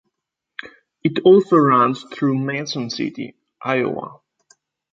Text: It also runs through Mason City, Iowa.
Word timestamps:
It 1.03 1.19
also 1.25 1.57
runs 1.57 2.01
through 2.05 2.39
Mason 2.39 2.89
City, 2.89 3.35
Iowa. 3.63 4.21